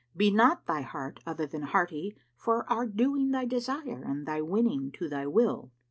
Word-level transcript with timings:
Be 0.17 0.31
not 0.31 0.65
thy 0.65 0.81
heart 0.81 1.19
other 1.27 1.45
than 1.45 1.61
hearty 1.61 2.15
for 2.35 2.67
our 2.67 2.87
doing 2.87 3.29
thy 3.29 3.45
desire 3.45 4.01
and 4.03 4.25
thy 4.25 4.41
winning 4.41 4.91
to 4.93 5.07
thy 5.07 5.27
will." 5.27 5.69